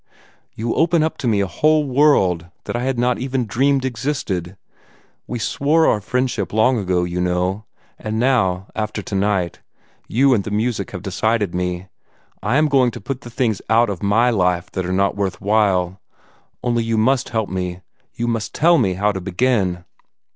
[0.55, 4.57] You open up to me a whole world that I had not even dreamed existed.
[5.27, 7.65] We swore our friendship long ago, you know:
[7.99, 9.61] and now, after tonight
[10.07, 11.85] you and the music have decided me.
[12.41, 16.01] I am going to put the things out of MY life that are not worthwhile.
[16.63, 17.81] Only you must help me;
[18.15, 19.85] you must tell me how to begin."